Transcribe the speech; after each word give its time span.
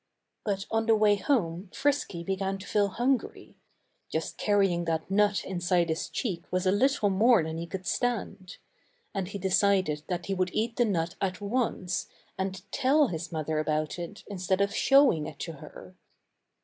But 0.43 0.65
on 0.71 0.87
the 0.87 0.95
way 0.95 1.13
home 1.15 1.69
Frisky 1.75 2.23
began 2.23 2.57
to 2.57 2.65
feel 2.65 2.87
hungry. 2.87 3.55
Just 4.09 4.35
carrying 4.35 4.85
that 4.85 5.11
nut 5.11 5.45
inside 5.45 5.89
his 5.89 6.09
cheek 6.09 6.43
was 6.51 6.65
a 6.65 6.71
little 6.71 7.11
more 7.11 7.43
than 7.43 7.59
he 7.59 7.67
could 7.67 7.85
stand. 7.85 8.57
And 9.13 9.27
he 9.27 9.37
decided 9.37 10.01
that 10.07 10.25
he 10.25 10.33
would 10.33 10.49
eat 10.53 10.77
the 10.77 10.85
nut 10.85 11.13
at 11.21 11.39
once, 11.39 12.07
and 12.35 12.63
tell 12.71 13.09
his 13.09 13.31
mother 13.31 13.59
about 13.59 13.99
it, 13.99 14.23
instead 14.25 14.59
of 14.59 14.73
showing 14.73 15.27
it 15.27 15.37
to 15.41 15.51
her. 15.57 15.93